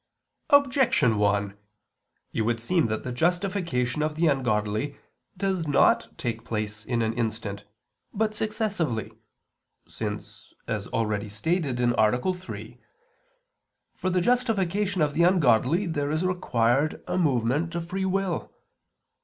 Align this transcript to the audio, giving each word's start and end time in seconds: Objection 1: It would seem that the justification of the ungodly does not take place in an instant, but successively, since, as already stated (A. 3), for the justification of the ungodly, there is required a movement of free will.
Objection 0.49 1.19
1: 1.19 1.55
It 2.33 2.41
would 2.41 2.59
seem 2.59 2.87
that 2.87 3.03
the 3.03 3.11
justification 3.11 4.01
of 4.01 4.15
the 4.15 4.25
ungodly 4.25 4.97
does 5.37 5.67
not 5.67 6.17
take 6.17 6.43
place 6.43 6.83
in 6.83 7.03
an 7.03 7.13
instant, 7.13 7.65
but 8.11 8.33
successively, 8.33 9.11
since, 9.87 10.55
as 10.67 10.87
already 10.87 11.29
stated 11.29 11.79
(A. 11.79 12.33
3), 12.33 12.79
for 13.93 14.09
the 14.09 14.21
justification 14.21 15.03
of 15.03 15.13
the 15.13 15.21
ungodly, 15.21 15.85
there 15.85 16.09
is 16.09 16.25
required 16.25 17.03
a 17.07 17.15
movement 17.19 17.75
of 17.75 17.87
free 17.87 18.03
will. 18.05 18.51